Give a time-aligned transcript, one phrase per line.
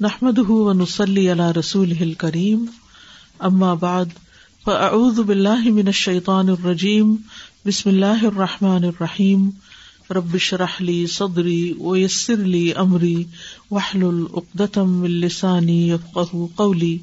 [0.00, 2.64] نحمد ونسلی علی رسول کریم
[3.38, 4.04] اما بعد
[4.64, 7.16] فاعوذ باللہ من الشیطان الرجیم
[7.66, 9.50] بسم اللہ الرحمٰن الرحیم
[10.10, 13.24] ربش رحلی صدری ویسر لی امری
[13.70, 15.90] وحل العقدم السانی
[16.56, 16.98] قولی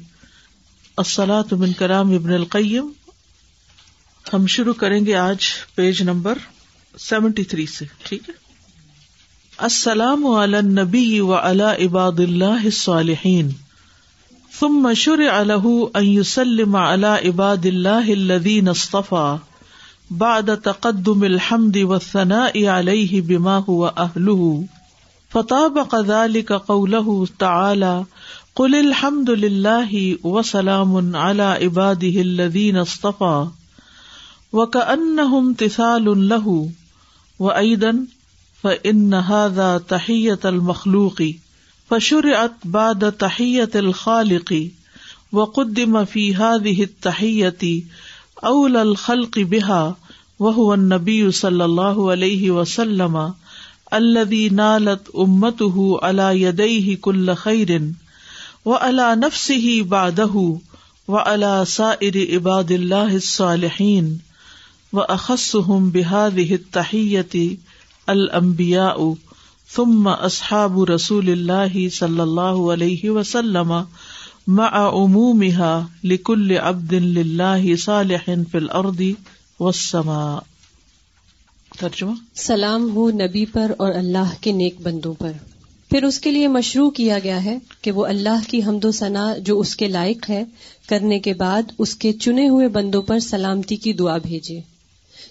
[0.96, 2.90] السلاۃ من کرام ابن القیم
[4.34, 5.38] ہم شروع کریں گے آج
[5.74, 6.38] پیج نمبر
[6.98, 8.45] سیونٹی تھری سے، ٹھیک ہے؟
[9.58, 13.48] السلام علی النبی و علی عباد اللہ الصالحین.
[14.58, 19.36] ثم شرع له ان يسلم على عباد الله الذين اصطفى
[20.10, 24.64] بعد تقدم الحمد والثناء عليه بما هو اهله
[25.32, 28.02] فطابق ذلك قوله تعالى
[28.54, 33.46] قل الحمد لله وسلام على عباده الذين اصطفى.
[34.52, 36.70] وكأنهم امتثال له.
[37.38, 38.06] وأيضا
[38.66, 41.32] فن هذا تحیت المخلوقی
[41.90, 44.70] فشرعت بعد تحیت الخالقی
[45.32, 47.82] وقدم في هذه التحية
[48.44, 49.96] أولى الخلق بها
[50.38, 53.34] وهو النبي صلى الله عليه وسلم
[53.94, 57.90] الذي نالت أمته على يديه كل خير
[58.64, 60.58] وعلى نفسه بعده
[61.08, 64.18] وعلى سائر عباد الله الصالحين
[64.92, 67.56] وأخصهم بهذه التحية
[68.06, 68.94] المبیا
[69.74, 73.72] ثم اصحاب رسول اللہ صلی اللہ علیہ وسلم
[74.46, 79.02] مع عمومها لكل عبد للہ صالح فی الارض
[79.60, 80.38] والسماء۔
[81.78, 85.32] ترجمہ؟ سلام ہو نبی پر اور اللہ کے نیک بندوں پر۔
[85.90, 89.34] پھر اس کے لیے مشروع کیا گیا ہے کہ وہ اللہ کی حمد و ثنا
[89.38, 90.44] جو اس کے لائق ہے،
[90.88, 94.75] کرنے کے بعد اس کے چنے ہوئے بندوں پر سلامتی کی دعا بھیجے۔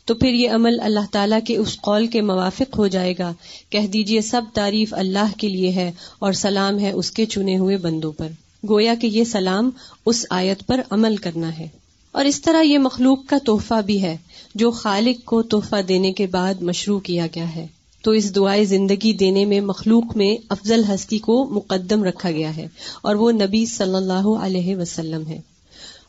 [0.06, 3.34] تو پھر یہ عمل اللہ تعالیٰ کے اس قول کے موافق ہو جائے گا۔
[3.70, 7.78] کہہ دیجیے سب تعریف اللہ کے لیے ہے اور سلام ہے اس کے چنے ہوئے
[7.78, 8.28] بندوں پر۔
[8.70, 9.70] گویا کہ یہ سلام
[10.06, 11.68] اس آیت پر عمل کرنا ہے۔
[12.12, 14.18] اور اس طرح یہ مخلوق کا تحفہ بھی ہے،
[14.56, 17.68] جو خالق کو تحفہ دینے کے بعد مشروع کیا گیا ہے۔
[18.04, 22.68] تو اس دعائیں زندگی دینے میں مخلوق میں افضل ہستی کو مقدم رکھا گیا ہے
[23.02, 25.55] اور وہ نبی صلی اللہ علیہ وسلم ہے۔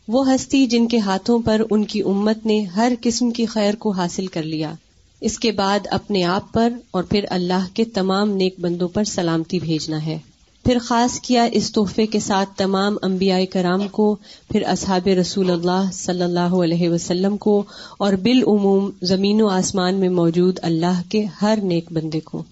[0.09, 3.91] وہ ہستی جن کے ہاتھوں پر ان کی امت نے ہر قسم کی خیر کو
[3.91, 4.73] حاصل کر لیا۔
[5.21, 9.61] اس کے بعد اپنے آپ پر اور پھر اللہ کے تمام نیک بندوں پر سلامتی
[9.61, 10.19] بھیجنا ہے۔
[10.65, 14.17] پھر خاص کیا اس تحفے کے ساتھ تمام انبیاء کرام کو،
[14.51, 17.65] پھر اصحاب رسول اللہ صلی اللہ علیہ وسلم کو،
[17.99, 22.43] اور بالعموم زمین و آسمان میں موجود اللہ کے ہر نیک بندے کو۔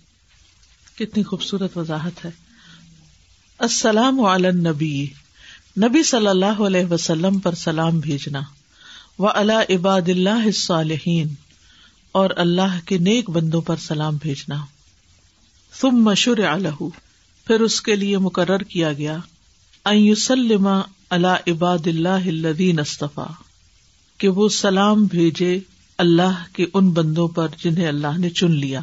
[0.99, 2.31] کتنی خوبصورت وضاحت ہے۔
[3.59, 5.07] السلام علی النبی۔
[5.77, 8.41] نبی صلی اللہ علیہ وسلم پر سلام بھیجنا۔
[9.19, 11.29] و اللہ عباد اللہ صالحین
[12.13, 14.65] اور اللہ کے نیک بندوں پر سلام بھیجنا۔
[15.81, 16.85] تم مشور الح
[17.47, 19.19] پھر اس کے لیے مقرر کیا گیا۔
[19.85, 20.69] ایوسلم
[21.11, 23.27] اللہ عباد اللہ الدین استفا
[24.19, 25.59] کہ وہ سلام بھیجے
[25.99, 28.81] اللہ کے ان بندوں پر جنہیں اللہ نے چن لیا۔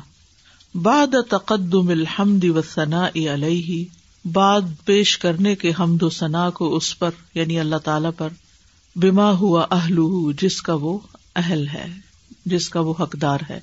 [0.75, 3.85] باد تقدم الحمد و ثنا علیہ
[4.25, 8.29] بات پیش کرنے کے حمد و ثنا کو اس پر یعنی اللہ تعالی پر
[8.95, 9.99] بیما ہوا اہل
[10.41, 10.99] جس کا وہ
[11.35, 11.87] اہل ہے،
[12.45, 13.59] جس کا وہ حقدار ہے۔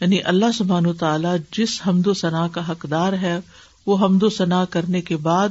[0.00, 3.40] یعنی اللہ سبحان و تعالیٰ جس حمد و ثنا کا حقدار ہے،
[3.86, 5.48] وہ حمد و ثنا کرنے کے بعد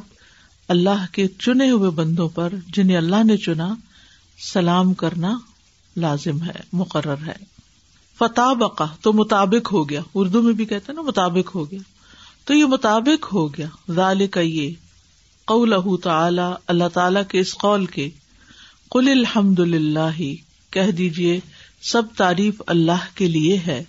[0.68, 3.76] اللہ کے چنے ہوئے بندوں پر، جنہیں اللہ نے چنا،
[4.54, 5.40] سلام کرنا
[5.98, 7.36] لازم ہے، مقرر ہے۔
[8.18, 11.80] فتح بقا تو مطابق ہو گیا۔ اردو میں بھی کہتے ہیں نا، مطابق ہو گیا۔
[12.46, 14.74] تو یہ مطابق ہو گیا۔ ظال کا یہ
[15.46, 18.10] قول تعالی اللہ تعالی کے اس قول کے
[18.92, 20.22] کل الحمد للہ
[20.70, 21.40] کہہ دیجیے
[21.82, 23.84] سب تعریف اللہ کے لیے ہے۔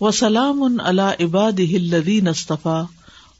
[0.00, 2.82] وہ سلام ان اللہ عباد الدین استفا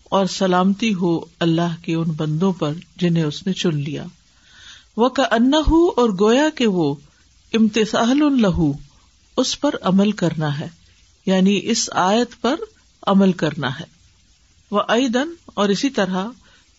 [0.05, 4.05] اور سلامتی ہو اللہ کے ان بندوں پر جنہیں اس نے چن لیا۔
[4.97, 6.95] وہ کا ان اور گویا کہ وہ
[7.53, 8.73] امتسال الہو
[9.37, 10.69] اس پر عمل کرنا ہے۔
[11.27, 12.57] یعنی اس آیت پر
[13.07, 13.92] عمل کرنا ہے۔
[14.73, 16.29] وہ ایدن، اور اسی طرح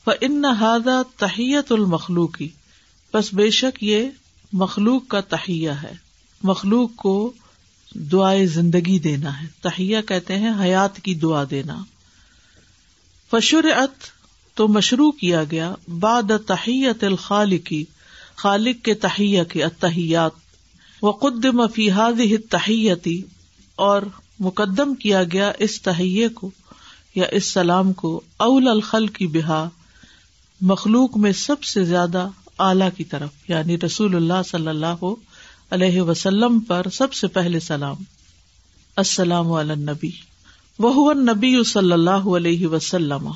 [0.08, 0.44] و ان
[1.18, 2.50] تحیت المخلوقی
[3.14, 4.10] بس بے شک یہ
[4.54, 5.94] مخلوق کا تہیہ ہے۔
[6.44, 7.34] مخلوق کو
[7.96, 11.84] دعائیں زندگی دینا ہے۔ تہیا کہتے ہیں حیات کی دعا دینا۔
[13.32, 14.04] فشر ات
[14.54, 17.84] تو مشروع کیا گیا۔ باد تحیت الخالقی
[18.36, 20.32] خالق کے تہیا کے اتحیات
[21.02, 23.22] و قدم فیحاد تحیتی
[23.76, 24.02] اور
[24.40, 26.52] مقدم کیا گیا اس تہیے کو۔
[27.16, 29.66] یا اس سلام کو اول الخل کی بحا
[30.62, 32.28] مخلوق میں سب سے زیادہ
[32.60, 35.04] اعلی کی طرف یعنی رسول اللہ صلی اللہ
[35.72, 37.96] علیہ وسلم پر سب سے پہلے سلام۔
[38.96, 40.12] السلام علیہ نبی
[40.80, 43.32] وہ نبی صلی اللہ علیہ وسلم۔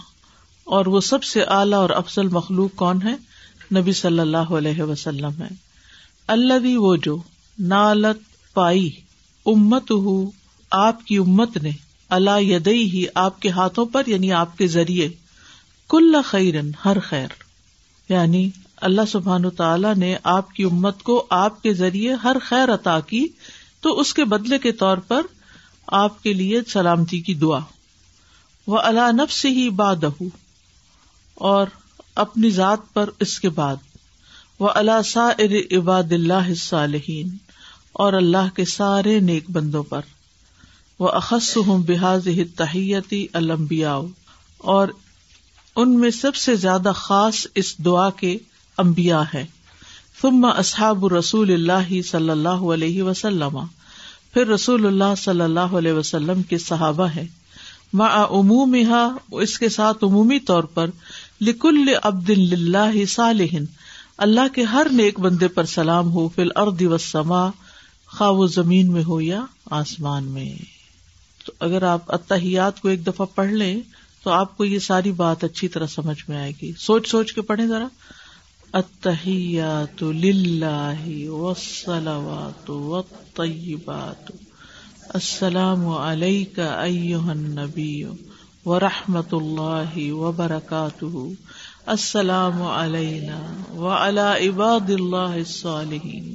[0.63, 3.15] اور وہ سب سے اعلی اور افضل مخلوق کون ہے؟
[3.79, 5.47] نبی صلی اللہ علیہ وسلم ہے۔
[6.27, 7.17] اللہ وہ جو
[7.59, 8.89] نالت پائی
[9.45, 10.31] امت ہو
[10.71, 11.71] آپ کی امت نے
[12.09, 15.09] اللہ یدئی ہی آپ کے ہاتھوں پر یعنی آپ کے ذریعے۔
[15.89, 17.27] کل خیرن، ہر خیر۔
[18.09, 22.99] یعنی اللہ سبحان تعالیٰ نے آپ کی امت کو آپ کے ذریعے ہر خیر عطا
[22.99, 23.27] کی،
[23.81, 25.21] تو اس کے بدلے کے طور پر
[25.87, 27.59] آپ کے لیے سلامتی کی دعا۔
[28.67, 29.95] وہ اللہ نب سے ہی باد
[31.35, 31.67] اور
[32.15, 33.75] اپنی ذات پر اس کے بعد۔
[34.59, 35.29] وہ اللہ سا
[35.71, 37.37] عباد اللہ صالحین
[37.93, 40.01] اور اللہ کے سارے نیک بندوں پر۔
[40.99, 43.99] وہ اخص ہوں بحاظ تحیتی المبیا
[44.57, 44.87] اور
[45.75, 48.37] ان میں سب سے زیادہ خاص اس دعا کے
[48.77, 49.45] امبیا ہے
[50.21, 53.59] ثم اصحاب رسول اللہ صلی اللہ علیہ وسلم۔
[54.33, 57.27] پھر رسول اللہ صلی اللہ علیہ وسلم کے صحابہ ہے
[57.93, 58.75] ما عموم
[59.31, 60.89] اس کے ساتھ عمومی طور پر
[61.41, 63.55] لکل عبد اللہ صالح۔
[64.17, 67.49] اللہ کے ہر نیک بندے پر سلام ہو فل ارد و سما
[68.07, 70.76] خواہ وہ زمین میں ہو یا آسمان میں۔
[71.47, 73.81] تو اگر آپ اتحیات کو ایک دفعہ پڑھ لیں
[74.23, 77.41] تو آپ کو یہ ساری بات اچھی طرح سمجھ میں آئے گی۔ سوچ سوچ کے
[77.41, 77.87] پڑھیں ذرا۔
[78.73, 80.03] اتحیات
[81.29, 84.31] وسلوات والطیبات۔
[85.09, 88.03] السلام علیک ایوہ النبی
[88.65, 91.27] ورحمۃ اللہ وبرکاتہ۔
[91.85, 96.33] السلام علینا وعلى عباد اللہ الصالحین۔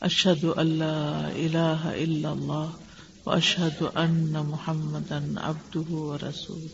[0.00, 2.83] اشہد اللہ الہ الا اللہ۔
[3.26, 5.12] اشد ان محمد
[5.42, 5.76] ابد
[6.22, 6.66] رسول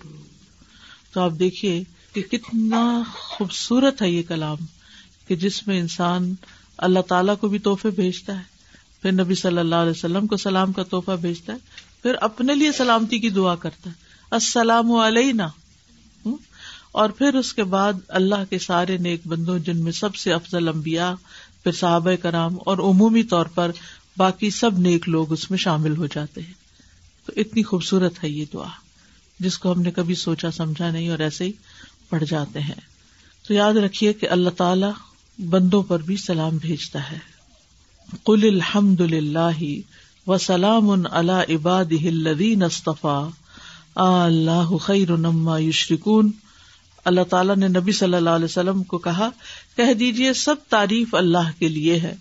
[1.12, 1.82] تو آپ دیکھیے
[2.12, 4.56] کہ کتنا خوبصورت ہے یہ کلام
[5.28, 6.34] کہ جس میں انسان
[6.78, 8.42] اللہ تعالیٰ کو بھی تحفے بھیجتا ہے،
[9.02, 11.58] پھر نبی صلی اللہ علیہ وسلم کو سلام کا تحفہ بھیجتا ہے،
[12.02, 13.94] پھر اپنے لیے سلامتی کی دعا کرتا ہے۔
[14.30, 15.48] السلام علینا۔
[16.92, 20.68] اور پھر اس کے بعد اللہ کے سارے نیک بندوں، جن میں سب سے افضل
[20.68, 21.14] امبیا
[21.62, 23.70] پھر صحابہ کرام اور عمومی طور پر
[24.20, 26.54] باقی سب نیک لوگ اس میں شامل ہو جاتے ہیں۔
[27.26, 28.68] تو اتنی خوبصورت ہے یہ دعا،
[29.40, 31.52] جس کو ہم نے کبھی سوچا، سمجھا نہیں اور ایسے ہی
[32.08, 32.80] پڑھ جاتے ہیں۔
[33.48, 34.86] تو یاد رکھیے کہ اللہ تعالی
[35.48, 37.18] بندوں پر بھی سلام بھیجتا ہے۔
[38.24, 39.64] کل الحمد للہ
[40.26, 41.92] و سلام اللہ عباد
[42.62, 43.28] استفا
[43.94, 46.32] اللہ خیر نما یشرکون۔
[47.04, 49.30] اللہ تعالیٰ نے نبی صلی اللہ علیہ وسلم کو کہا،
[49.76, 52.14] کہہ دیجیے سب تعریف اللہ کے لیے ہے۔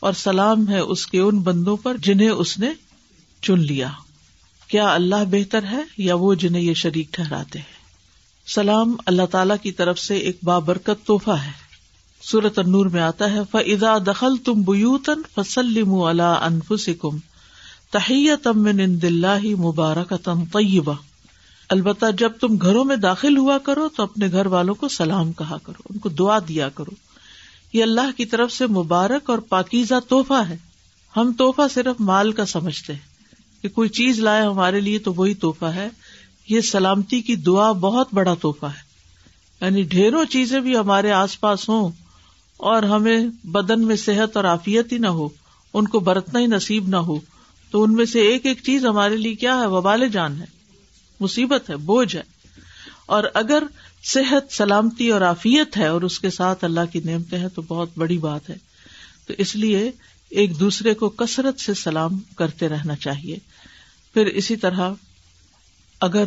[0.00, 2.70] اور سلام ہے اس کے ان بندوں پر جنہیں اس نے
[3.42, 3.88] چن لیا۔
[4.68, 7.76] کیا اللہ بہتر ہے یا وہ جنہیں یہ شریک ٹھہراتے ہیں؟
[8.46, 11.66] سلام اللہ تعالی کی طرف سے ایک بابرکت تحفہ ہے۔
[12.22, 17.18] سورت النور میں آتا ہے فضا دخل تم بوتن فسلم اللہ انفسکم
[17.90, 20.94] تحیت من دلہ مبارک طیبہ
[21.68, 25.56] البتہ جب تم گھروں میں داخل ہوا کرو تو اپنے گھر والوں کو سلام کہا
[25.62, 27.05] کرو، ان کو دعا دیا کرو۔
[27.72, 30.56] یہ اللہ کی طرف سے مبارک اور پاکیزہ تحفہ ہے۔
[31.16, 33.16] ہم تحفہ صرف مال کا سمجھتے ہیں
[33.62, 35.88] کہ کوئی چیز لائے ہمارے لیے تو وہی تحفہ ہے۔
[36.48, 38.86] یہ سلامتی کی دعا بہت بڑا تحفہ ہے۔
[39.60, 41.90] یعنی ڈھیروں چیزیں بھی ہمارے آس پاس ہوں
[42.56, 45.28] اور ہمیں بدن میں صحت اور آفیت ہی نہ ہو،
[45.74, 47.20] ان کو برتنا ہی نصیب نہ ہو،
[47.70, 50.46] تو ان میں سے ایک ایک چیز ہمارے لیے کیا ہے؟ وبال جان ہے۔
[51.20, 52.35] مصیبت ہے، بوجھ ہے۔
[53.06, 53.62] اور اگر
[54.04, 57.88] صحت، سلامتی اور عافیت ہے اور اس کے ساتھ اللہ کی نعمتیں ہیں تو بہت
[57.96, 58.56] بڑی بات ہے۔
[59.26, 59.90] تو اس لیے
[60.30, 63.38] ایک دوسرے کو کثرت سے سلام کرتے رہنا چاہیے۔
[64.14, 64.90] پھر اسی طرح
[66.00, 66.24] اگر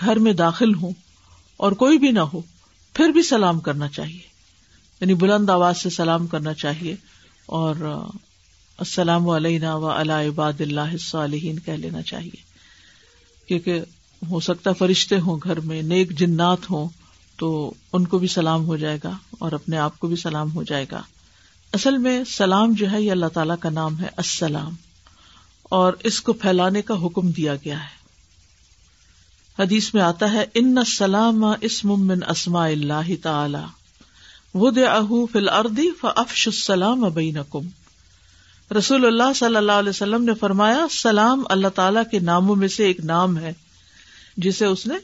[0.00, 0.92] گھر میں داخل ہوں
[1.56, 2.40] اور کوئی بھی نہ ہو،
[2.94, 4.34] پھر بھی سلام کرنا چاہیے۔
[5.00, 6.96] یعنی بلند آواز سے سلام کرنا چاہیے۔
[7.46, 7.74] اور
[8.78, 12.42] السلام علینا و علیہ عباد اللہ صالحین کہہ لینا چاہیے۔
[13.46, 13.80] کیونکہ
[14.26, 16.88] ہو سکتا فرشتے ہوں گھر میں، نیک جنات ہوں،
[17.36, 20.62] تو ان کو بھی سلام ہو جائے گا اور اپنے آپ کو بھی سلام ہو
[20.62, 21.02] جائے گا۔
[21.72, 24.74] اصل میں سلام جو ہے، یہ اللہ تعالی کا نام ہے السلام،
[25.62, 28.02] اور اس کو پھیلانے کا حکم دیا گیا ہے۔
[29.58, 33.64] حدیث میں آتا ہے، ان سلام اسم من اسماء اللہ تعالی
[34.54, 37.66] وہ دے اہ فل اردی ففش السلام بینکم۔
[38.70, 42.84] رسول اللہ صلی اللہ علیہ وسلم نے فرمایا، سلام اللہ تعالی کے ناموں میں سے
[42.84, 43.52] ایک نام ہے۔
[44.36, 44.94] جسے اس نے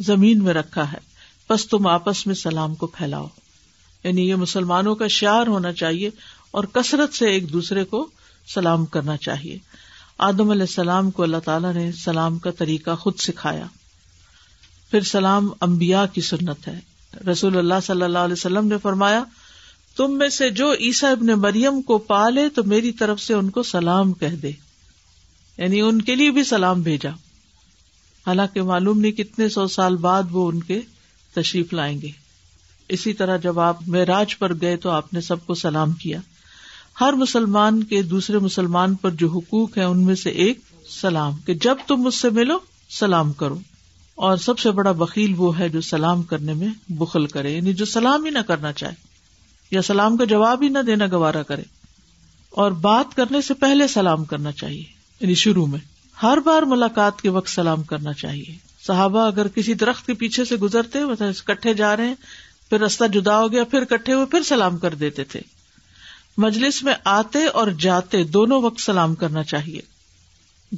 [0.00, 0.98] زمین میں رکھا ہے۔
[1.50, 3.26] بس تم آپس میں سلام کو پھیلاؤ۔
[4.04, 6.10] یعنی یہ مسلمانوں کا شعر ہونا چاہیے
[6.50, 8.08] اور کثرت سے ایک دوسرے کو
[8.54, 9.58] سلام کرنا چاہیے۔
[10.18, 13.66] آدم علیہ السلام کو اللہ تعالیٰ نے سلام کا طریقہ خود سکھایا۔
[14.90, 16.80] پھر سلام امبیا کی سنت ہے۔
[17.30, 19.24] رسول اللہ صلی اللہ علیہ وسلم نے فرمایا،
[19.96, 23.62] تم میں سے جو عیسا ابن مریم کو پالے تو میری طرف سے ان کو
[23.62, 24.50] سلام کہہ دے۔
[25.58, 27.10] یعنی ان کے لیے بھی سلام بھیجا۔
[28.26, 30.80] حالانکہ معلوم نہیں کتنے سو سال بعد وہ ان کے
[31.34, 32.08] تشریف لائیں گے۔
[32.88, 36.20] اسی طرح جب آپ معراج پر گئے تو آپ نے سب کو سلام کیا۔
[37.00, 41.54] ہر مسلمان کے دوسرے مسلمان پر جو حقوق ہے ان میں سے ایک سلام، کہ
[41.54, 42.58] جب تم مجھ سے ملو
[42.90, 43.58] سلام کرو۔
[44.14, 47.84] اور سب سے بڑا بکیل وہ ہے جو سلام کرنے میں بخل کرے یعنی جو
[47.84, 48.94] سلام ہی نہ کرنا چاہے،
[49.70, 51.62] یا سلام کا جواب ہی نہ دینا گوارا کرے۔
[52.50, 54.84] اور بات کرنے سے پہلے سلام کرنا چاہیے
[55.20, 55.89] یعنی شروع میں۔
[56.22, 60.56] ہر بار ملاقات کے وقت سلام کرنا چاہیے۔ صحابہ اگر کسی درخت کے پیچھے سے
[60.56, 60.98] گزرتے
[61.44, 62.14] کٹھے جا رہے ہیں،
[62.70, 65.40] پھر رستہ جدا ہو گیا، پھر کٹھے ہوئے، پھر سلام کر دیتے تھے۔
[66.36, 69.80] مجلس میں آتے اور جاتے دونوں وقت سلام کرنا چاہیے۔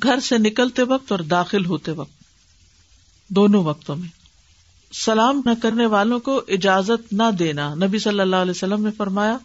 [0.02, 2.25] گھر سے نکلتے وقت اور داخل ہوتے وقت،
[3.28, 4.08] دونوں وقتوں میں۔
[4.92, 9.38] سلام نہ کرنے والوں کو اجازت نہ دینا۔ نبی صلی اللہ علیہ وسلم نے فرمایا،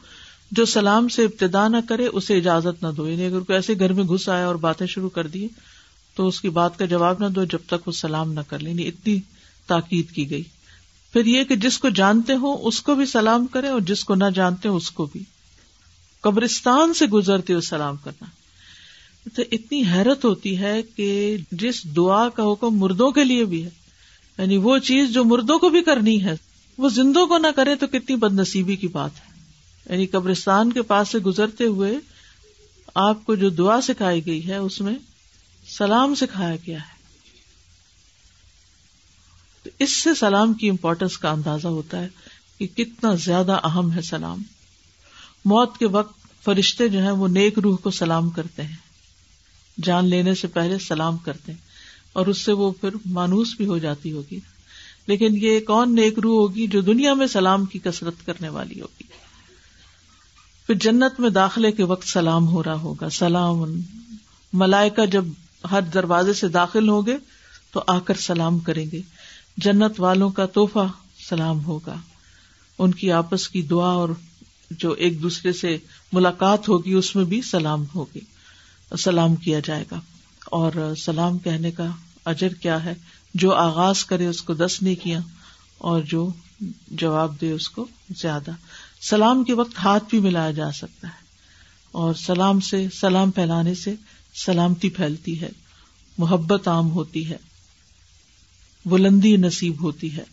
[0.51, 3.93] جو سلام سے ابتدا نہ کرے، اسے اجازت نہ دو۔ یعنی اگر کوئی ایسے گھر
[3.93, 5.47] میں گھس آیا اور باتیں شروع کر دی
[6.17, 8.71] تو اس کی بات کا جواب نہ دو جب تک وہ سلام نہ کر لیں۔
[8.71, 9.19] یعنی اتنی
[9.67, 10.43] تاکید کی گئی۔
[11.13, 14.15] پھر یہ کہ جس کو جانتے ہو اس کو بھی سلام کرے اور جس کو
[14.15, 15.23] نہ جانتے ہو اس کو بھی۔
[16.21, 18.25] قبرستان سے گزرتے ہو سلام کرنا۔
[19.35, 23.69] تو اتنی حیرت ہوتی ہے کہ جس دعا کا حکم مردوں کے لیے بھی ہے
[24.37, 26.33] یعنی وہ چیز جو مردوں کو بھی کرنی ہے،
[26.77, 29.41] وہ زندوں کو نہ کرے تو کتنی بد نصیبی کی بات ہے۔
[29.93, 31.93] یعنی قبرستان کے پاس سے گزرتے ہوئے
[32.95, 34.95] آپ کو جو دعا سکھائی گئی ہے، اس میں
[35.67, 36.97] سلام سکھایا گیا ہے۔
[39.63, 42.07] تو اس سے سلام کی امپورٹینس کا اندازہ ہوتا ہے
[42.57, 44.43] کہ کتنا زیادہ اہم ہے سلام۔
[45.45, 48.75] موت کے وقت فرشتے جو ہیں وہ نیک روح کو سلام کرتے ہیں۔
[49.83, 51.59] جان لینے سے پہلے سلام کرتے ہیں۔
[52.13, 54.39] اور اس سے وہ پھر مانوس بھی ہو جاتی ہوگی۔
[55.07, 59.03] لیکن یہ کون نیک روح ہوگی جو دنیا میں سلام کی کسرت کرنے والی ہوگی؟
[60.67, 63.81] پھر جنت میں داخلے کے وقت سلام ہو رہا ہوگا۔ سلام۔
[64.53, 65.25] ملائکا جب
[65.71, 67.17] ہر دروازے سے داخل ہوں گے
[67.71, 69.01] تو آ کر سلام کریں گے۔
[69.57, 70.87] جنت والوں کا توحفہ
[71.29, 71.95] سلام ہوگا۔
[72.79, 74.09] ان کی آپس کی دعا اور
[74.71, 75.77] جو ایک دوسرے سے
[76.11, 78.19] ملاقات ہوگی، اس میں بھی سلام ہوگی۔
[78.99, 79.99] سلام کیا جائے گا۔
[80.45, 81.87] اور سلام کہنے کا
[82.25, 82.93] اجر کیا ہے؟
[83.33, 85.19] جو آغاز کرے اس کو دس نہیں کیا
[85.77, 86.29] اور جو
[86.87, 87.87] جواب دے اس کو
[88.21, 88.51] زیادہ۔
[89.01, 91.23] سلام کے وقت ہاتھ بھی ملایا جا سکتا ہے۔
[91.91, 93.95] اور سلام سے، سلام پھیلانے سے
[94.45, 95.49] سلامتی پھیلتی ہے،
[96.17, 97.37] محبت عام ہوتی ہے،
[98.85, 100.23] بلندی نصیب ہوتی ہے۔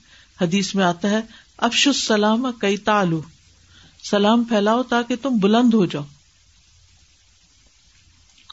[0.41, 1.21] حدیث میں آتا ہے
[1.59, 3.23] افش السلام کئی تالو
[4.11, 6.03] سلام پھیلاؤ تاکہ تم بلند ہو جاؤ۔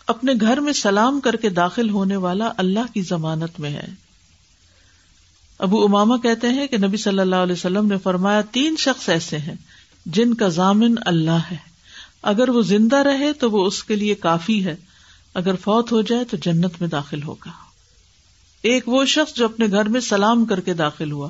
[0.08, 3.88] اپنے گھر میں سلام کر کے داخل ہونے والا اللہ کی ضمانت میں ہے۔
[5.60, 9.38] ابو اماما کہتے ہیں کہ نبی صلی اللہ علیہ وسلم نے فرمایا، تین شخص ایسے
[9.38, 9.55] ہیں
[10.05, 11.58] جن کا ضامن اللہ ہے۔
[12.22, 14.75] اگر وہ زندہ رہے تو وہ اس کے لیے کافی ہے۔
[15.34, 17.52] اگر فوت ہو جائے تو جنت میں داخل ہوگا۔
[18.62, 21.30] ایک وہ شخص جو اپنے گھر میں سلام کر کے داخل ہوا۔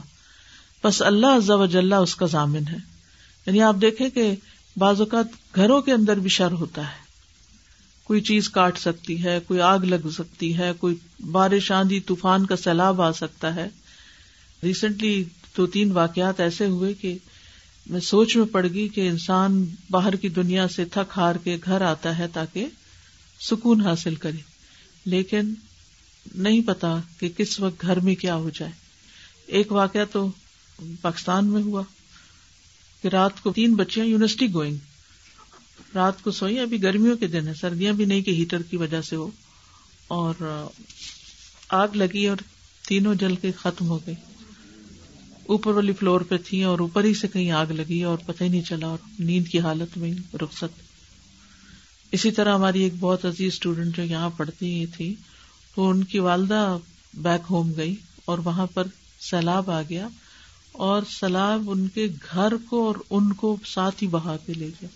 [0.84, 2.77] بس اللہ عز و جل اس کا ضامن ہے۔
[3.46, 4.36] یعنی آپ دیکھیں کہ
[4.77, 7.01] بعض اوقات گھروں کے اندر بھی شر ہوتا ہے۔
[8.03, 10.96] کوئی چیز کاٹ سکتی ہے، کوئی آگ لگ سکتی ہے، کوئی
[11.31, 13.67] بارش آندھی، طوفان کا سیلاب آ سکتا ہے۔
[14.63, 15.24] ریسنٹلی
[15.58, 17.17] دو تین واقعات ایسے ہوئے کہ
[17.89, 21.81] میں سوچ میں پڑ گئی کہ انسان باہر کی دنیا سے تھک ہار کے گھر
[21.81, 22.67] آتا ہے تاکہ
[23.41, 24.38] سکون حاصل کرے۔
[25.05, 25.53] لیکن
[26.36, 28.71] نہیں پتا کہ کس وقت گھر میں کیا ہو جائے۔
[29.45, 30.31] ایک واقعہ تو
[31.01, 31.83] پاکستان میں ہوا
[33.01, 34.77] کہ رات کو تین بچیاں یونیورسٹی گوئنگ۔
[35.95, 39.01] رات کو سوئی ابھی گرمیوں کے دن ہے سردیاں بھی نہیں کہ ہیٹر کی وجہ
[39.01, 39.29] سے ہو۔
[40.07, 40.65] اور
[41.69, 42.38] آگ لگی اور
[42.88, 44.15] تینوں جل کے ختم ہو گئی
[45.45, 48.50] اوپر والی فلور پہ تھی اور اوپر ہی سے کہیں آگ لگی اور پتہ ہی
[48.50, 50.90] نہیں چلا اور نیند کی حالت میں رخصت۔
[52.12, 55.15] اسی طرح ہماری ایک بہت عزیز اسٹوڈینٹ جو یہاں پڑھتی تھی
[55.75, 56.77] تو ان کی والدہ
[57.13, 58.88] بیک ہوم گئی اور وہاں پر
[59.20, 60.08] سیلاب آ گیا
[60.72, 64.88] اور سیلاب ان کے گھر کو اور ان کو ساتھ ہی بہا کے لے گیا۔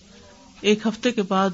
[0.61, 1.49] ایک ہفتے کے بعد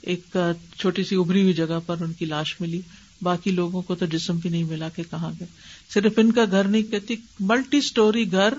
[0.00, 0.36] ایک
[0.78, 2.80] چھوٹی سی ابری ہوئی جگہ پر ان کی لاش ملی۔
[3.22, 5.46] باقی لوگوں کو تو جسم بھی نہیں ملا کے کہاں گئے۔
[5.94, 8.54] صرف ان کا گھر نہیں، کہتی ملٹی اسٹوری گھر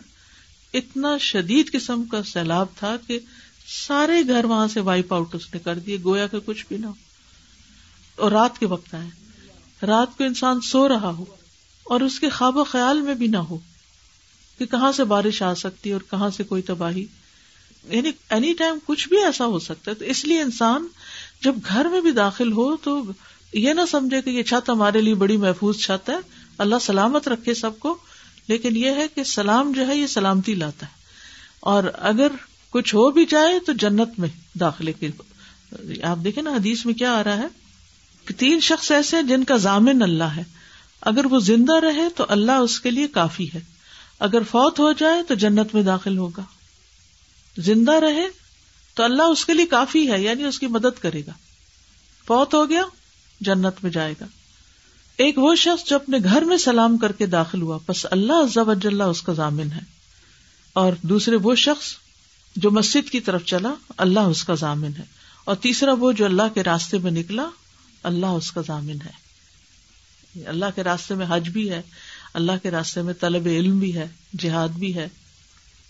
[0.74, 3.20] اتنا شدید قسم کا سیلاب تھا کہ
[3.68, 6.86] سارے گھر وہاں سے وائپ آؤٹ اس نے کر دیے، گویا کہ کچھ بھی نہ
[6.86, 6.94] ہو۔
[8.16, 9.10] اور رات کے وقت آئے۔
[9.86, 11.26] رات کو انسان سو رہا ہو
[11.84, 13.58] اور اس کے خواب و خیال میں بھی نہ ہو
[14.58, 17.06] کہ کہاں سے بارش آ سکتی اور کہاں سے کوئی تباہی۔
[17.84, 20.88] یعنی اینی ٹائم کچھ بھی ایسا ہو سکتا ہے۔ تو اس لیے انسان
[21.42, 23.04] جب گھر میں بھی داخل ہو تو
[23.54, 26.18] یہ نہ سمجھے کہ یہ چھت ہمارے لیے بڑی محفوظ چھت ہے۔
[26.58, 27.98] اللہ سلامت رکھے سب کو۔
[28.48, 30.92] لیکن یہ ہے کہ سلام جو ہے، یہ سلامتی لاتا ہے۔
[31.60, 32.28] اور اگر
[32.72, 35.10] کچھ ہو بھی جائے تو جنت میں داخلے کے
[36.04, 37.48] آپ دیکھیں نا حدیث میں کیا آ رہا ہے؟
[38.26, 40.44] کہ تین شخص ایسے ہیں جن کا ضامن اللہ ہے۔
[41.02, 43.60] اگر وہ زندہ رہے تو اللہ اس کے لیے کافی ہے۔
[44.20, 46.44] اگر فوت ہو جائے تو جنت میں داخل ہوگا۔
[47.58, 48.28] زندہ رہے
[48.94, 51.32] تو اللہ اس کے لیے کافی ہے یعنی اس کی مدد کرے گا۔
[52.28, 52.82] فوت ہو گیا،
[53.42, 54.26] جنت میں جائے گا۔
[55.18, 58.58] ایک وہ شخص جو اپنے گھر میں سلام کر کے داخل ہوا، بس اللہ عز
[58.58, 59.82] و جل اس کا ضامن ہے۔
[60.74, 61.96] اور دوسرے وہ شخص
[62.56, 65.04] جو مسجد کی طرف چلا، اللہ اس کا ضامن ہے۔
[65.44, 67.48] اور تیسرا وہ جو اللہ کے راستے میں نکلا،
[68.04, 69.22] اللہ اس کا ضامن ہے۔
[70.46, 71.82] اللہ کے راستے میں حج بھی ہے،
[72.34, 74.08] اللہ کے راستے میں طلب علم بھی ہے،
[74.40, 75.08] جہاد بھی ہے۔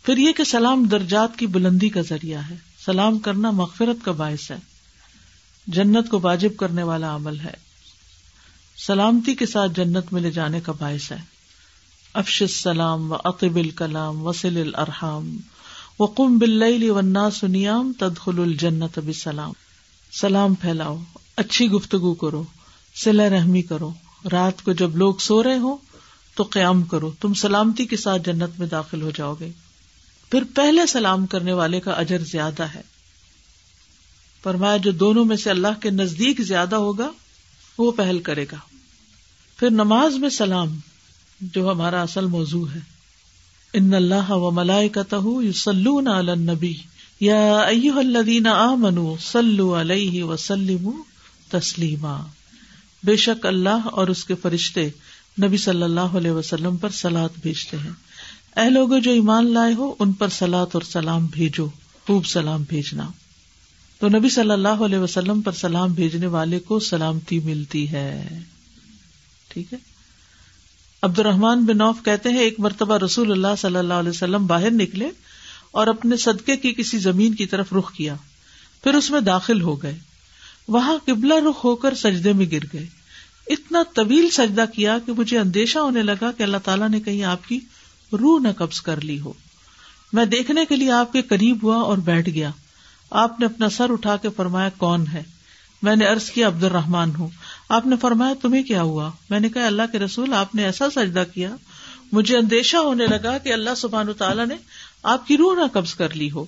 [0.04, 4.52] پھر یہ کہ سلام درجات کی بلندی کا ذریعہ ہے۔ سلام کرنا مغفرت کا باعث
[4.52, 4.58] ہے۔
[5.68, 7.54] جنت کو واجب کرنے والا عمل ہے۔
[8.78, 11.18] سلامتی کے ساتھ جنت میں لے جانے کا باعث ہے۔
[12.14, 15.38] افش السلام و اطب الکلام وسل الرحام
[16.02, 19.52] وقم بل ونا سنیام تدخل الجنت بسلام.
[19.52, 19.54] سلام
[20.12, 20.98] سلام پھیلاؤ،
[21.36, 22.44] اچھی گفتگو کرو
[22.96, 23.94] سلا رحمی کرو.
[24.32, 25.78] رات کو جب لوگ سو رہے ہو
[26.36, 29.52] تو قیام کرو، تم سلامتی کے ساتھ جنت میں داخل ہو جاؤ گے۔
[30.32, 32.82] پھر پہلے سلام کرنے والے کا اجر زیادہ ہے۔
[34.44, 37.12] فرمایا، جو دونوں میں سے اللہ کے نزدیک زیادہ ہوگا،
[37.78, 38.58] وہ پہل کرے گا۔
[39.58, 40.80] پھر نماز میں سلام،
[41.42, 42.91] جو ہمارا اصل موضوع ہے۔
[43.74, 45.04] ان اللہ و ملائے کا
[46.36, 46.74] نبی
[47.20, 47.60] یا
[47.96, 50.90] الذین آمنوا صلو علیہ وسلم
[51.50, 52.18] تسلیما.
[53.04, 54.90] بے شک اللہ اور اس کے فرشتے
[55.44, 57.92] نبی صلی اللہ علیہ وسلم پر سلاد بھیجتے ہیں۔
[58.60, 61.68] اے لوگوں جو ایمان لائے ہو، ان پر سلاد اور سلام بھیجو،
[62.08, 63.10] خوب سلام بھیجنا۔
[64.00, 68.40] تو نبی صلی اللہ علیہ وسلم پر سلام بھیجنے والے کو سلامتی ملتی ہے۔
[69.48, 69.91] ٹھیک ہے؟
[71.02, 74.72] عبد الرحمان بن نوف کہتے ہیں، ایک مرتبہ رسول اللہ صلی اللہ علیہ وسلم باہر
[74.72, 75.10] نکلے
[75.72, 78.16] اور اپنے صدقے کی کسی زمین کی طرف رخ کیا،
[78.84, 80.00] پھر اس میں داخل ہو گئے۔
[80.68, 82.86] وہاں قبلہ رخ ہو کر سجدے میں گر گئے۔
[83.48, 87.48] اتنا طویل سجدہ کیا کہ مجھے اندیشہ ہونے لگا کہ اللہ تعالیٰ نے کہیں آپ
[87.48, 87.60] کی
[88.12, 89.34] روح نہ قبض کر لی ہو۔
[90.14, 92.52] میں دیکھنے کے لیے آپ کے قریب ہوا اور بیٹھ گیا۔
[93.10, 95.24] آپ نے اپنا سر اٹھا کے فرمایا، کون ہے؟
[95.82, 97.28] میں نے ارض کیا عبد الرحمان ہوں۔
[97.72, 100.90] آپ نے فرمایا، تمہیں کیا ہوا؟ میں نے کہا، اللہ کے رسول، آپ نے ایسا
[100.90, 101.56] سجدہ کیا،
[102.12, 104.56] مجھے اندیشہ ہونے لگا کہ اللہ سبحان تعالیٰ نے
[105.04, 106.46] آپ کی روح نہ قبض کر لی ہو۔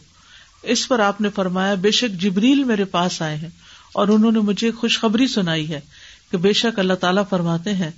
[0.63, 3.49] اس پر آپ نے فرمایا، بے شک جبریل میرے پاس آئے ہیں
[3.93, 5.79] اور انہوں نے مجھے خوشخبری سنائی ہے
[6.31, 7.91] کہ بے شک اللہ تعالیٰ فرماتے ہیں،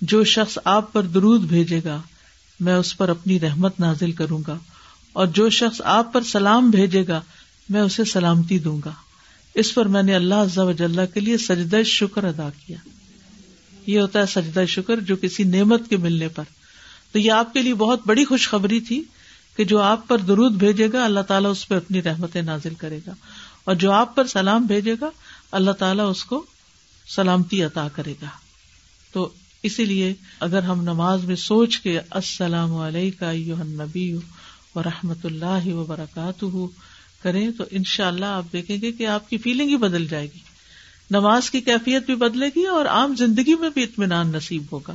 [0.00, 2.00] جو شخص آپ پر درود بھیجے گا،
[2.60, 4.58] میں اس پر اپنی رحمت نازل کروں گا
[5.12, 7.20] اور جو شخص آپ پر سلام بھیجے گا،
[7.68, 8.92] میں اسے سلامتی دوں گا۔
[9.56, 12.76] اس پر میں نے اللہ وجاللہ کے لیے سجدہ شکر ادا کیا۔
[13.86, 16.44] یہ ہوتا ہے سجدہ شکر جو کسی نعمت کے ملنے پر۔
[17.12, 19.02] تو یہ آپ کے لیے بہت بڑی خوشخبری تھی
[19.56, 23.00] کہ جو آپ پر درود بھیجے گا، اللہ تعالیٰ اس پہ اپنی رحمتیں نازل کرے
[23.06, 23.14] گا۔
[23.64, 25.10] اور جو آپ پر سلام بھیجے گا،
[25.52, 26.46] اللہ تعالیٰ اس کو
[27.08, 28.28] سلامتی عطا کرے گا۔
[29.12, 29.28] تو
[29.62, 34.18] اسی لیے اگر ہم نماز میں سوچ کے السلام علیکم نبی
[34.74, 36.44] و رحمت اللہ وبرکاتہ
[37.26, 40.26] کریں تو ان شاء اللہ آپ دیکھیں گے کہ آپ کی فیلنگ ہی بدل جائے
[40.34, 40.38] گی۔
[41.10, 44.94] نماز کی کیفیت بھی بدلے گی اور عام زندگی میں بھی اطمینان نصیب ہوگا۔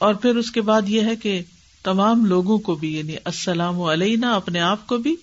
[0.00, 1.42] اور پھر اس کے بعد یہ ہے کہ
[1.82, 5.16] تمام لوگوں کو بھی یعنی السلام علینا، اپنے آپ کو بھی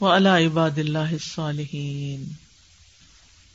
[0.00, 2.24] وہ اللہ عباد اللہ صالحین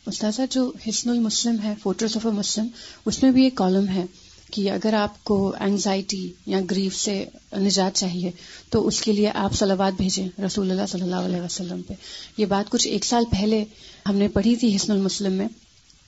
[0.05, 2.67] استاذہ، جو حسن المسلم ہے فوٹوز آف اے مسلم
[3.05, 4.05] اس میں بھی ایک کالم ہے۔
[4.51, 7.25] کہ اگر آپ کو اینگزائٹی یا گریف سے
[7.57, 8.31] نجات چاہیے
[8.69, 11.93] تو اس کے لیے آپ سلوات بھیجیں رسول اللہ صلی اللہ علیہ وسلم پہ۔
[12.37, 13.63] یہ بات کچھ ایک سال پہلے
[14.09, 15.47] ہم نے پڑھی تھی حسن المسلم میں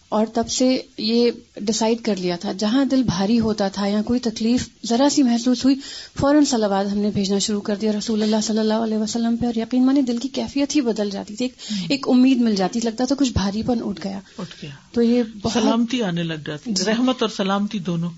[0.10, 4.20] اور تب سے یہ ڈسائڈ کر لیا تھا جہاں دل بھاری ہوتا تھا یا کوئی
[4.20, 5.76] تکلیف ذرا سی محسوس ہوئی
[6.20, 9.46] فوراً سلوات ہم نے بھیجنا شروع کر دیا رسول اللہ صلی اللہ علیہ وسلم پہ۔
[9.46, 11.48] اور یقین مانی دل کی کیفیت ہی بدل جاتی تھی
[11.90, 15.24] ایک امید مل جاتی لگتا تھا کچھ بھاری پن اٹھ گیا۔ اٹھ گیا۔ تو یہ
[15.54, 18.10] سلامتی آنے لگ جاتی۔ جی۔ رحمت اور سلامتی دونوں۔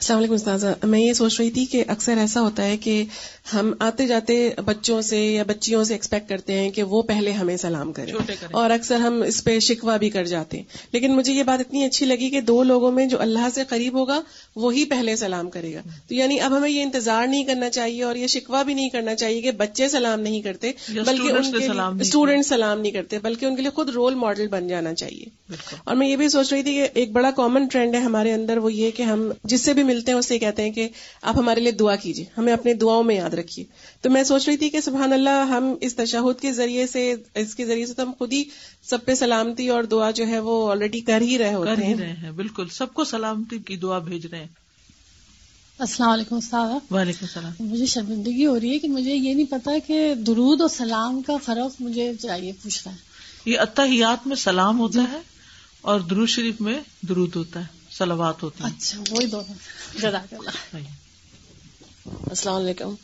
[0.00, 3.04] السلام علیکم استاذہ میں یہ سوچ رہی تھی کہ اکثر ایسا ہوتا ہے کہ
[3.54, 7.56] ہم آتے جاتے بچوں سے یا بچیوں سے ایکسپیکٹ کرتے ہیں کہ وہ پہلے ہمیں
[7.56, 8.12] سلام کریں۔
[8.50, 11.84] اور اکثر ہم اس پہ شکوا بھی کر جاتے ہیں۔ لیکن مجھے یہ بات اتنی
[11.84, 14.20] اچھی لگی کہ دو لوگوں میں جو اللہ سے قریب ہوگا
[14.56, 18.16] وہی پہلے سلام کرے گا۔ تو یعنی اب ہمیں یہ انتظار نہیں کرنا چاہیے اور
[18.16, 21.32] یہ شکوا بھی نہیں کرنا چاہیے کہ بچے سلام نہیں کرتے بلکہ
[22.00, 25.24] اسٹوڈینٹ سلام نہیں کرتے بلکہ ان کے لیے خود رول ماڈل بن جانا چاہیے۔
[25.84, 28.56] اور میں یہ بھی سوچ رہی تھی کہ ایک بڑا کامن ٹرینڈ ہے ہمارے اندر
[28.56, 30.88] وہ یہ کہ ہم جس سے بھی ملتے ہیں اس سے کہتے ہیں کہ
[31.22, 33.64] آپ ہمارے لیے دعا کیجیے ہمیں اپنے دعاؤں میں یاد رکھیے۔
[34.00, 37.54] تو میں سوچ رہی تھی کہ سبحان اللہ ہم اس تشہد کے ذریعے سے اس
[37.54, 38.44] کے ذریعے سے تو ہم خود ہی
[38.82, 42.68] سب پہ سلامتی اور دعا جو ہے وہ آلریڈی کر ہی رہے ہوتے ہیں۔ بالکل۔
[42.68, 44.48] سب کو سلامتی کی دعا بھیج رہے ہیں۔
[45.78, 49.70] السلام علیکم استاد۔ وعلیکم السلام۔ مجھے شرمندگی ہو رہی ہے کہ مجھے یہ نہیں پتا
[49.86, 52.96] کہ درود اور سلام کا فرق مجھے چاہیے پوچھ رہا ہے۔
[53.44, 55.18] یہ اتحیات میں سلام ہوتا ہے
[55.80, 59.54] اور درود شریف میں درود ہوتا ہے۔ سلوات ہوتی اچھا وہی دونوں
[62.30, 62.94] السلام علیکم۔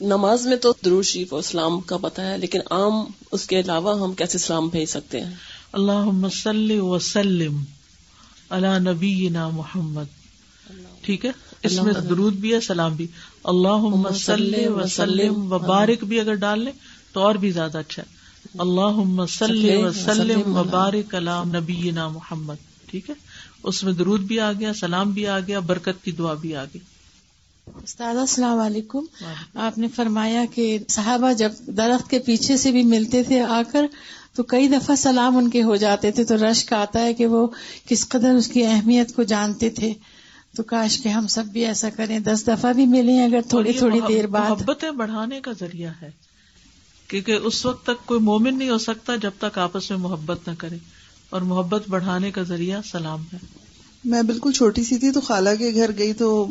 [0.00, 4.00] نماز میں تو درود شریف و اسلام کا پتہ ہے لیکن عام اس کے علاوہ
[4.00, 5.34] ہم کیسے اسلام بھیج سکتے ہیں؟
[5.72, 7.64] اللہ صلی وسلم
[8.50, 10.04] اللہ نبی محمد۔
[11.00, 11.30] ٹھیک ہے؟
[11.62, 13.06] اس میں درود بھی ہے سلام بھی۔
[13.44, 16.72] اللہ صلی وسلم و بارک بھی اگر ڈال لیں
[17.12, 18.16] تو اور بھی زیادہ اچھا ہے۔
[18.58, 22.54] اللہ صلی وسلم و بارک اللہ نبی محمد۔
[22.86, 23.14] ٹھیک ہے؟
[23.62, 26.64] اس میں درود بھی آ گیا سلام بھی آ گیا برکت کی دعا بھی آ
[26.64, 26.78] گئی۔
[27.82, 29.04] استاد السلام علیکم۔
[29.54, 33.86] آپ نے فرمایا کہ صحابہ جب درخت کے پیچھے سے بھی ملتے تھے آ کر
[34.34, 37.46] تو کئی دفعہ سلام ان کے ہو جاتے تھے۔ تو رشک آتا ہے کہ وہ
[37.86, 39.94] کس قدر اس کی اہمیت کو جانتے تھے۔
[40.56, 44.00] تو کاش کہ ہم سب بھی ایسا کریں۔ دس دفعہ بھی ملیں اگر تھوڑی تھوڑی
[44.08, 46.10] دیر بعد۔ محبتیں بڑھانے کا ذریعہ ہے۔
[47.08, 50.52] کیونکہ اس وقت تک کوئی مومن نہیں ہو سکتا جب تک آپس میں محبت نہ
[50.58, 50.76] کرے۔
[51.32, 53.38] اور محبت بڑھانے کا ذریعہ سلام ہے۔
[54.04, 56.46] میں بالکل چھوٹی سی تھی تو خالہ کے گھر گئی تو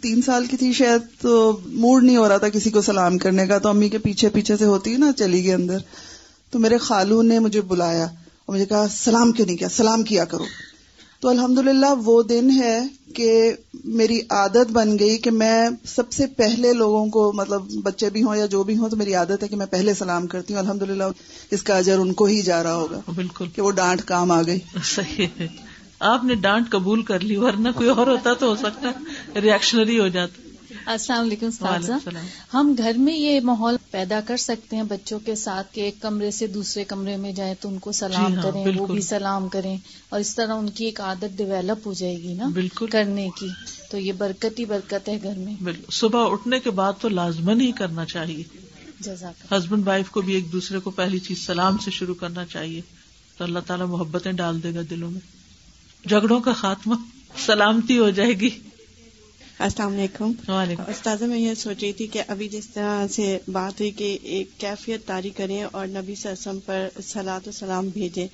[0.00, 3.46] تین سال کی تھی شاید، تو موڈ نہیں ہو رہا تھا کسی کو سلام کرنے
[3.46, 5.78] کا۔ تو امی کے پیچھے پیچھے سے ہوتی نا چلی گئی اندر۔
[6.50, 8.04] تو میرے خالو نے مجھے بلایا
[8.46, 10.44] اور مجھے کہا، سلام کیوں نہیں کیا؟ سلام کیا کرو۔
[11.24, 11.58] تو الحمد
[12.04, 12.80] وہ دن ہے
[13.14, 13.52] کہ
[13.84, 18.36] میری عادت بن گئی کہ میں سب سے پہلے لوگوں کو مطلب بچے بھی ہوں
[18.36, 20.82] یا جو بھی ہوں تو میری عادت ہے کہ میں پہلے سلام کرتی ہوں۔ الحمد
[21.50, 24.42] اس کا اجر ان کو ہی جا رہا ہوگا بالکل۔ کہ وہ ڈانٹ کام آ
[24.42, 25.48] گئی۔ صحیح ہے۔
[26.00, 28.90] آپ نے ڈانٹ قبول کر لی ورنہ کوئی اور ہوتا تو ہو سکتا
[29.40, 30.43] ریئیکشنری ہو جاتا۔
[30.86, 31.48] السلام علیکم
[32.54, 36.30] ہم گھر میں یہ ماحول پیدا کر سکتے ہیں بچوں کے ساتھ کہ ایک کمرے
[36.30, 39.48] سے دوسرے کمرے میں جائیں تو ان کو سلام جی ہاں، کریں وہ بھی سلام
[39.48, 39.76] کریں
[40.08, 43.48] اور اس طرح ان کی ایک عادت ڈیولپ ہو جائے گی نا بالکل۔ کرنے کی۔
[43.90, 45.54] تو یہ برکت ہی برکت ہے گھر میں۔
[45.90, 48.42] صبح اٹھنے کے بعد تو لازمن ہی کرنا چاہیے۔
[49.50, 52.80] ہسبینڈ وائف کو بھی ایک دوسرے کو پہلی چیز سلام سے شروع کرنا چاہیے۔
[53.38, 55.20] تو اللہ تعالیٰ محبتیں ڈال دے گا دلوں میں۔
[56.08, 56.94] جھگڑوں کا خاتمہ
[57.46, 58.50] سلامتی ہو جائے گی۔
[59.58, 60.32] السلام علیکم۔
[60.88, 64.48] استاذہ میں یہ سوچ رہی تھی کہ ابھی جس طرح سے بات ہوئی کہ ایک
[64.58, 68.28] کیفیت تاری کریں اور نبی سسم پر سلاد و سلام بھیجیں۔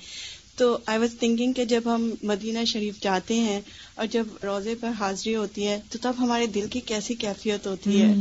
[0.55, 3.61] تو آئی واز تھنکنگ کہ جب ہم مدینہ شریف جاتے ہیں
[3.95, 8.01] اور جب روزے پر حاضری ہوتی ہے تو تب ہمارے دل کی کیسی کیفیت ہوتی
[8.01, 8.13] ہے؟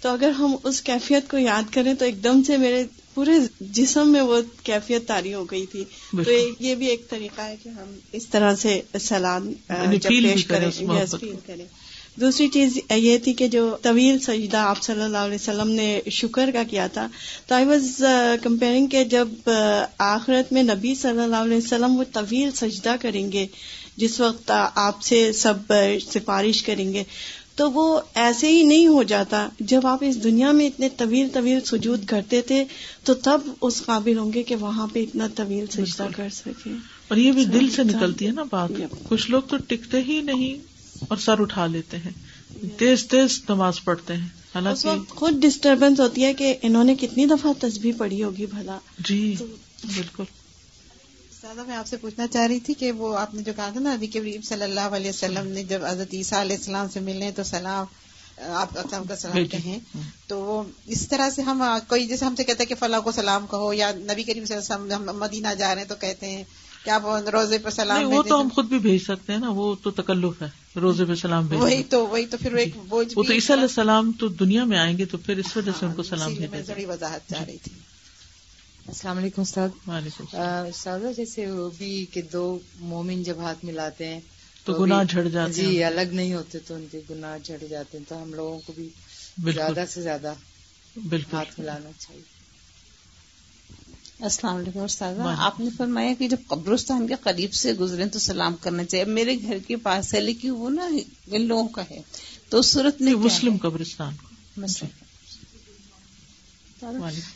[0.00, 4.12] تو اگر ہم اس کیفیت کو یاد کریں تو ایک دم سے میرے پورے جسم
[4.12, 7.98] میں وہ کیفیت تاری ہو گئی تھی۔ تو یہ بھی ایک طریقہ ہے کہ ہم
[8.12, 10.70] اس طرح سے سلاد یعنی پیش کریں
[11.46, 11.64] کریں۔
[12.20, 16.50] دوسری چیز یہ تھی کہ جو طویل سجدہ آپ صلی اللہ علیہ وسلم نے شکر
[16.52, 17.08] کا کیا تھا
[17.46, 18.04] تو آئی واز
[18.42, 23.32] کمپیئرنگ کہ جب uh, آخرت میں نبی صلی اللہ علیہ وسلم وہ طویل سجدہ کریں
[23.32, 23.46] گے
[23.96, 27.04] جس وقت آپ سے سب uh, سفارش کریں گے
[27.54, 31.60] تو وہ ایسے ہی نہیں ہو جاتا۔ جب آپ اس دنیا میں اتنے طویل طویل
[31.60, 32.64] سجود کرتے تھے
[33.04, 36.70] تو تب اس قابل ہوں گے کہ وہاں پہ اتنا طویل سجدہ کر سکے
[37.08, 38.70] اور یہ بھی دل سے نکلتی ہے نا بات۔
[39.08, 42.10] کچھ لوگ تو ٹکتے ہی نہیں۔ اور سر اٹھا لیتے ہیں۔
[42.78, 47.52] تیز تیز نماز پڑھتے ہیں۔ حالانکہ خود ڈسٹربینس ہوتی ہے کہ انہوں نے کتنی دفعہ
[47.60, 49.36] تصویر پڑھی ہوگی بھلا۔ جی
[49.84, 50.24] بالکل۔
[51.42, 53.80] دادا میں آپ سے پوچھنا چاہ رہی تھی کہ وہ آپ نے جو کہا تھا
[53.80, 57.30] نا ابھی کے صلی اللہ علیہ وسلم نے جب حضرت عیسیٰ علیہ السلام سے ملے
[57.36, 57.84] تو سلام
[58.52, 58.74] آپ
[59.08, 59.78] کا سلام کہیں۔
[60.26, 63.12] تو وہ اس طرح سے ہم کوئی جیسے ہم سے کہتے ہیں کہ فلاں کو
[63.12, 66.30] سلام کہو یا نبی کریم صلی اللہ علیہ وسلم مدینہ جا رہے ہیں تو کہتے
[66.30, 66.44] ہیں
[66.84, 66.98] کیا
[67.32, 70.42] روزے پہ سلام وہ تو ہم خود بھی بھیج سکتے ہیں نا وہ تو تکلف
[70.42, 70.48] ہے۔
[70.80, 74.12] روزے پہ سلام بھیج وہی تو وہی تو پھر ایک وہ تو عیسیٰ علیہ السلام
[74.12, 77.20] تو دنیا میں آئیں گے تو پھر اس وجہ سے ان کو سلام بھیجا وضاحت
[77.30, 77.72] چاہ رہی تھی۔
[78.86, 79.68] السلام علیکم استاد۔
[80.68, 84.20] استاد جیسے وہ بھی کہ دو مومن جب ہاتھ ملاتے ہیں
[84.64, 88.04] تو گناہ جھڑ جاتے جی الگ نہیں ہوتے تو ان کے گناہ جھڑ جاتے ہیں۔
[88.08, 88.88] تو ہم لوگوں کو بھی
[89.38, 90.34] زیادہ سے زیادہ
[91.08, 92.37] بالکل۔ ہاتھ ملانا چاہیے۔
[94.20, 98.54] السلام علیکم استاد آپ نے فرمایا کہ جب قبرستان کے قریب سے گزرے تو سلام
[98.60, 100.88] کرنا چاہیے۔ میرے گھر کے پاس ہے لیکن وہ نا
[101.26, 102.00] ان لوگوں کا ہے۔
[102.48, 104.12] تو صورت میں مسلم قبرستان۔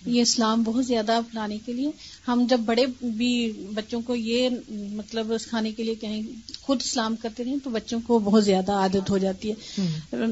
[0.06, 1.90] یہ اسلام بہت زیادہ اپنانے کے لیے
[2.28, 6.22] ہم جب بڑے بھی بچوں کو یہ مطلب کھانے کے لیے کہیں
[6.60, 9.54] خود اسلام کرتے رہیں تو بچوں کو بہت زیادہ عادت ہو جاتی ہے۔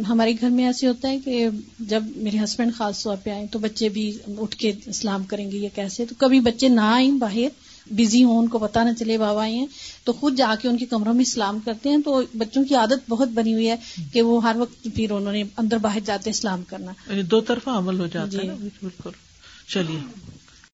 [0.08, 1.48] ہمارے گھر میں ایسے ہوتا ہے کہ
[1.80, 5.58] جب میرے ہسبینڈ خاص طور پہ آئے تو بچے بھی اٹھ کے اسلام کریں گے
[5.58, 9.18] یہ کیسے تو کبھی بچے نہ آئیں باہر۔ بزی ہوں ان کو پتا نہ چلے
[9.18, 9.66] بابا آئے ہیں
[10.04, 13.10] تو خود جا کے ان کے کمروں میں اسلام کرتے ہیں تو بچوں کی عادت
[13.10, 13.76] بہت بنی ہوئی ہے
[14.12, 17.70] کہ وہ ہر وقت پھر انہوں نے اندر باہر جاتے اسلام کرنا۔ یعنی دو طرفہ
[17.70, 19.10] عمل ہو جاتا ہے جی۔ بالکل۔
[19.68, 19.98] چلیے۔